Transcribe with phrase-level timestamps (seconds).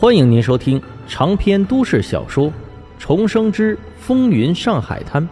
[0.00, 2.46] 欢迎您收听长篇都市小说
[2.98, 5.22] 《重生之风云上海滩》，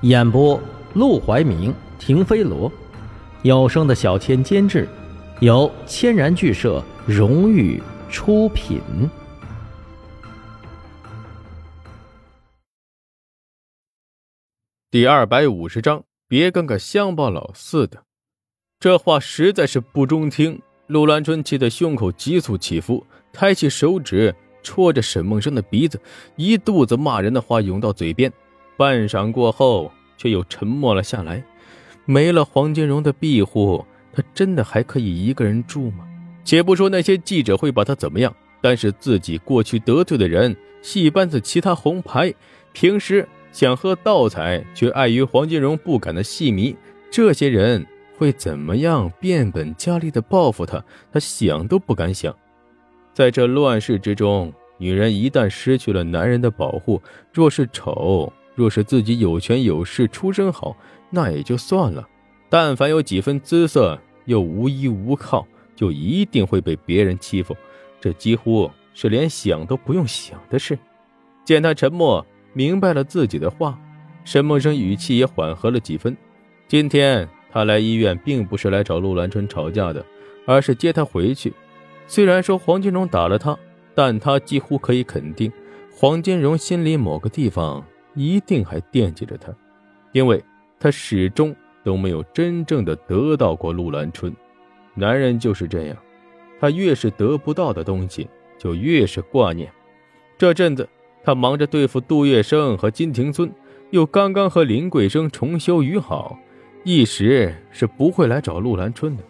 [0.00, 0.58] 演播：
[0.94, 2.72] 陆怀明、停飞罗，
[3.42, 4.88] 有声的小千监制，
[5.40, 8.80] 由千然剧社荣誉出品。
[14.90, 18.02] 第二百五十章，别跟个乡巴佬似的。
[18.78, 20.58] 这话实在是不中听。
[20.86, 23.06] 陆兰春气得胸口急速起伏。
[23.32, 26.00] 抬起手指戳着沈梦生的鼻子，
[26.36, 28.32] 一肚子骂人的话涌到嘴边。
[28.76, 31.42] 半晌过后，却又沉默了下来。
[32.06, 36.06] 没了黄金荣的庇护，他真的还可以一个人住吗？
[36.44, 42.34] 且不说那些记者会把他怎么样，但是自己过去得罪的人，戏班子其他红牌，
[42.72, 46.74] 平时想喝倒彩却碍于黄金荣不敢的戏迷，
[47.10, 47.86] 这些人
[48.16, 50.82] 会怎么样变本加厉的报复他？
[51.12, 52.34] 他想都不敢想。
[53.12, 57.02] 在这乱世之中，女人一旦失去了男人的保护，
[57.32, 60.76] 若是丑，若是自己有权有势、出身好，
[61.10, 62.02] 那也就算了；
[62.48, 67.56] 但凡有几分姿色，又无依无靠，就一定会被别人欺负。
[68.00, 70.78] 这几乎是连想都不用想的事。
[71.44, 73.78] 见他沉默，明白了自己的话，
[74.24, 76.16] 沈梦生语气也缓和了几分。
[76.68, 80.04] 今天他来医院，并不是来找陆兰春吵架的，
[80.46, 81.52] 而是接她回去。
[82.10, 83.56] 虽然说黄金荣打了他，
[83.94, 85.48] 但他几乎可以肯定，
[85.92, 87.86] 黄金荣心里某个地方
[88.16, 89.54] 一定还惦记着他，
[90.10, 90.42] 因为
[90.80, 94.34] 他始终都没有真正的得到过陆兰春。
[94.96, 95.96] 男人就是这样，
[96.58, 99.72] 他越是得不到的东西，就越是挂念。
[100.36, 100.88] 这阵子
[101.22, 103.48] 他忙着对付杜月笙和金庭孙，
[103.90, 106.36] 又刚刚和林桂生重修于好，
[106.82, 109.22] 一时是不会来找陆兰春的。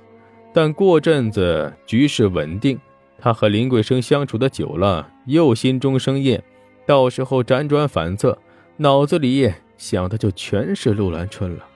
[0.53, 2.79] 但过阵子局势稳定，
[3.19, 6.43] 他和林桂生相处的久了，又心中生厌，
[6.87, 8.37] 到时候辗转反侧，
[8.77, 11.67] 脑子里想的就全是陆兰春了。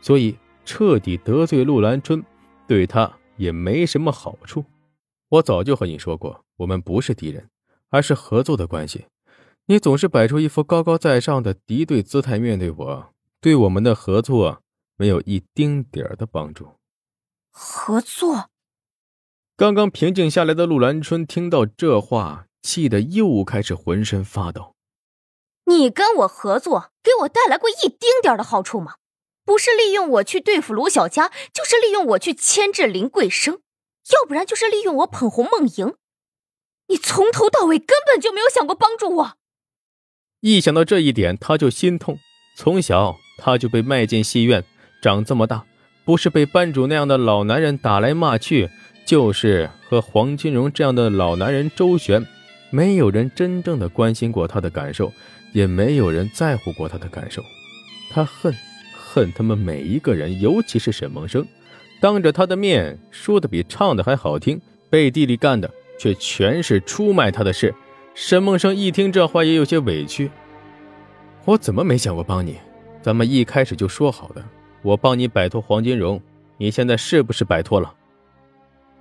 [0.00, 2.24] 所以彻底得罪陆兰春，
[2.66, 4.64] 对他也没什么好处。
[5.28, 7.48] 我早就和你说过，我们不是敌人，
[7.90, 9.06] 而是合作的关系。
[9.66, 13.06] 你总是摆出一副高高在上的敌对姿态面对我，
[13.40, 14.62] 对我们的合作
[14.96, 16.68] 没有一丁点儿的帮助。
[17.58, 18.50] 合作。
[19.56, 24.74] 刚刚平静下来的陆兰春听到这话，气得又开始浑身发抖。
[25.64, 28.96] 你跟我合作，给我带来过一丁点的好处吗？
[29.46, 33.60] 不是利用我去对付卢小佳，就是利用我去牵制林桂生，
[34.12, 35.94] 要不然就是利用我捧红梦莹。
[36.88, 39.36] 你从头到尾根本就没有想过帮助我。
[40.40, 42.18] 一想到这一点，他就心痛。
[42.58, 44.62] 从小他就被卖进戏院，
[45.00, 45.64] 长这么大。
[46.06, 48.70] 不是被班主那样的老男人打来骂去，
[49.04, 52.24] 就是和黄金荣这样的老男人周旋，
[52.70, 55.12] 没有人真正的关心过他的感受，
[55.52, 57.42] 也没有人在乎过他的感受。
[58.08, 58.54] 他恨，
[58.94, 61.44] 恨他们每一个人，尤其是沈梦生，
[62.00, 65.68] 当着他的面说的比唱的还好听，背地里干的
[65.98, 67.74] 却全是出卖他的事。
[68.14, 70.30] 沈梦生一听这话，也有些委屈。
[71.46, 72.58] 我怎么没想过帮你？
[73.02, 74.44] 咱们一开始就说好的。
[74.86, 76.22] 我帮你摆脱黄金荣，
[76.58, 77.92] 你现在是不是摆脱了？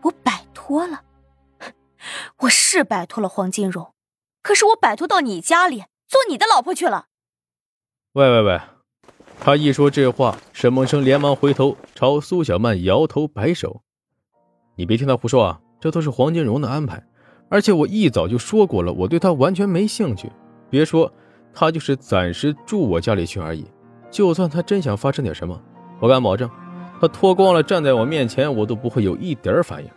[0.02, 1.04] 我摆脱了，
[2.40, 3.94] 我是摆脱了黄金荣，
[4.42, 7.06] 可是我摆脱到你家里做你的老婆去了。
[8.14, 8.60] 喂喂喂！
[9.40, 13.84] 他一说这话，沈梦生连忙回头朝苏小曼摇头摆手
[14.78, 17.06] ：“你别听他胡说啊，这都是黄金荣的安排。
[17.48, 20.32] 而且我一早就说过了，我对他完全没兴趣。
[20.68, 21.14] 别说
[21.54, 23.64] 他就是暂时住我家里去而已，
[24.10, 25.62] 就算他真想发生点什么。”
[26.00, 26.50] 我敢保证，
[27.00, 29.90] 他脱光了站在我面前，我都不会有一点反应。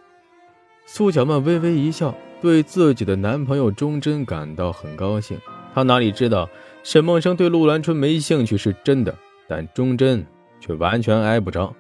[0.87, 5.39] 苏小曼微微一笑，对自己的男朋友钟真感到很高兴。
[5.75, 6.49] 她哪里知道，
[6.83, 9.15] 沈梦生对陆兰春没兴趣是真的，
[9.47, 10.25] 但钟真
[10.61, 11.75] 却完全挨不着。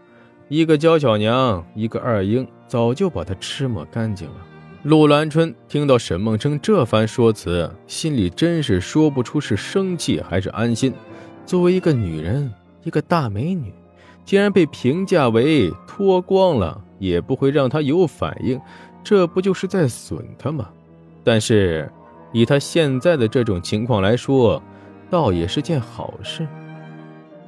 [0.48, 4.34] 一个娇小娘，一个二婴，早就把她吃抹干净了。
[4.82, 10.92] 陆兰春听到沈梦生这番说辞，心里真是说不出是生气还是安心。
[11.44, 12.52] 作为一个女人，
[12.84, 13.72] 一个大美女。
[14.28, 18.60] 竟然被评价为脱光了也不会让他有反应，
[19.02, 20.68] 这不就是在损他吗？
[21.24, 21.90] 但是
[22.30, 24.62] 以他现在的这种情况来说，
[25.08, 26.46] 倒也是件好事。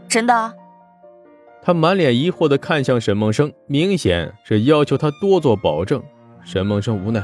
[0.08, 0.54] 真的？
[1.60, 6.02] 他满脸疑惑的看向沈梦生，明显是要求他多做保证。
[6.42, 7.22] 沈梦生无奈：“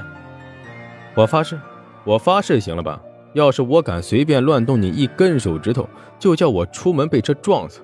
[1.16, 1.58] 我发誓，
[2.04, 3.00] 我发誓，行了吧？
[3.32, 5.88] 要是我敢随便乱动你一根手指头，
[6.18, 7.80] 就叫我出门被车撞死。”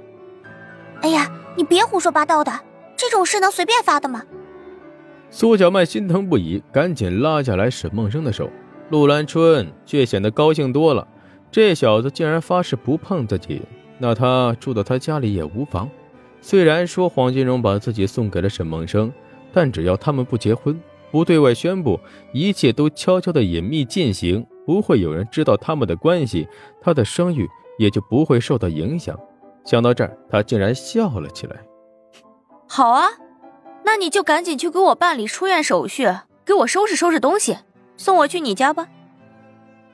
[1.00, 1.26] 哎呀！
[1.56, 2.52] 你别胡说八道的，
[2.96, 4.22] 这种事能随便发的吗？
[5.30, 8.50] 苏小曼心疼不已，赶紧拉下来沈梦生的手。
[8.90, 11.06] 陆兰春却显得高兴多了。
[11.50, 13.62] 这小子竟然发誓不碰自己，
[13.98, 15.88] 那他住到他家里也无妨。
[16.40, 19.12] 虽然说黄金荣把自己送给了沈梦生，
[19.52, 20.78] 但只要他们不结婚，
[21.10, 22.00] 不对外宣布，
[22.32, 26.48] 一切都悄悄的隐秘进行，不会有人知道他们的关系，
[26.80, 27.48] 他的声誉
[27.78, 29.18] 也就不会受到影响。
[29.64, 31.56] 想到这儿，他竟然笑了起来。
[32.68, 33.08] 好啊，
[33.84, 36.08] 那你就赶紧去给我办理出院手续，
[36.44, 37.58] 给我收拾收拾东西，
[37.96, 38.88] 送我去你家吧。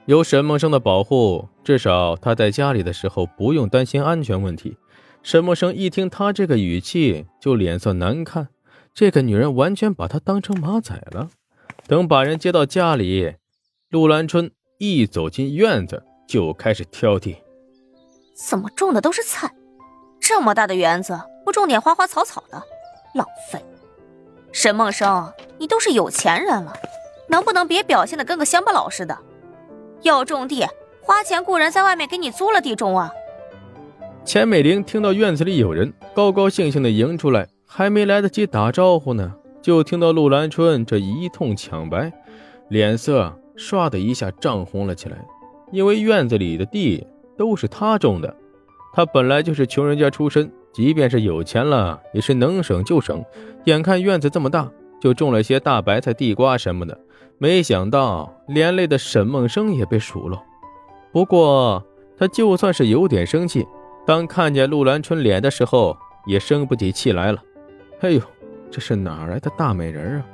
[0.06, 4.76] 有沈梦生的保护，至少他在家里的时候不用担心安全问题。
[5.22, 8.48] 沈梦生一听他这个语气，就脸色难看。
[8.94, 11.28] 这个女人完全把他当成马仔了。
[11.86, 13.34] 等把人接到家里，
[13.90, 17.36] 陆兰春一走进院子就开始挑剔：
[18.34, 19.52] 怎么种的都是菜？
[20.28, 22.62] 这么大的园子不种点花花草草的，
[23.14, 23.64] 浪费！
[24.52, 26.74] 沈梦生，你都是有钱人了，
[27.28, 29.16] 能不能别表现的跟个乡巴佬似的？
[30.02, 30.66] 要种地，
[31.00, 33.10] 花钱雇人在外面给你租了地种啊！
[34.22, 39.32] 钱美玲听到院子里有人，高高兴兴的迎出来，还没来得及打招呼呢，
[39.62, 42.12] 就听到陆兰春这一通抢白，
[42.68, 45.16] 脸色唰的一下涨红了起来。
[45.72, 47.06] 因为院子里的地
[47.38, 48.36] 都是他种的，
[48.92, 53.24] 他本来就是穷人家出身，即便是有钱了，也是能省就省。
[53.64, 54.70] 眼看院子这么大，
[55.00, 56.98] 就种了些大白菜、地瓜什么的。
[57.38, 60.42] 没想到连累的沈梦生也被数落。
[61.12, 61.84] 不过
[62.18, 63.66] 他就算是有点生气，
[64.06, 65.96] 当看见陆兰春脸的时候，
[66.26, 67.40] 也生不起气来了。
[68.00, 68.20] 哎呦，
[68.70, 70.26] 这是哪来的大美人啊？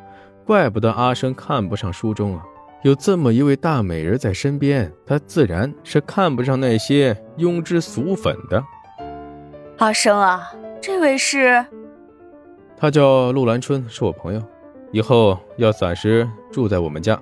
[0.46, 2.44] 怪不得阿生看不上书中啊，
[2.84, 8.62] 有这么一位大美人在身边，他自然是看不上那些庸脂俗粉的。
[9.78, 10.52] 阿生啊，
[10.82, 11.64] 这位是？
[12.76, 14.42] 他叫陆兰春，是我朋友。
[14.92, 17.18] 以后要暂时住在我们家，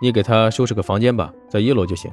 [0.00, 2.08] 你给他收拾个房间吧，在一楼就行。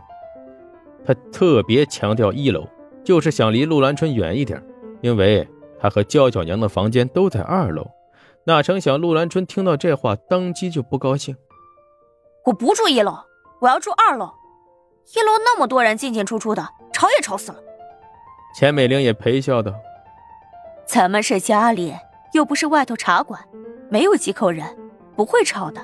[1.05, 2.67] 他特别强调一楼，
[3.03, 4.59] 就是想离陆兰春远一点，
[5.01, 5.47] 因为
[5.79, 7.87] 他和娇娇娘的房间都在二楼。
[8.45, 11.35] 哪成想陆兰春听到这话，当即就不高兴。
[12.45, 13.17] 我不住一楼，
[13.59, 14.31] 我要住二楼。
[15.15, 17.59] 一楼那么多人进进出出的，吵也吵死了。
[18.55, 19.73] 钱美玲也陪笑道
[20.85, 21.95] ：“咱们是家里，
[22.33, 23.39] 又不是外头茶馆，
[23.89, 24.65] 没有几口人。”
[25.15, 25.81] 不会吵的，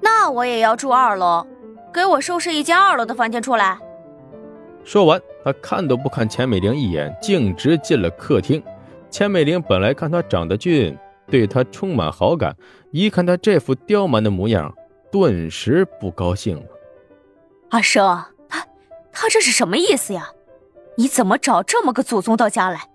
[0.00, 1.46] 那我也要住二楼，
[1.92, 3.78] 给我收拾一间二楼的房间出来。
[4.84, 8.62] 说完，他看都不看钱美玲一眼，径直进了客厅。
[9.10, 12.56] 钱美玲本来看他长得俊，对他充满好感，
[12.90, 14.74] 一看他这副刁蛮的模样，
[15.12, 16.66] 顿时不高兴了。
[17.68, 18.66] 阿生，他
[19.12, 20.30] 他这是什么意思呀？
[20.96, 22.88] 你怎么找这么个祖宗到家来？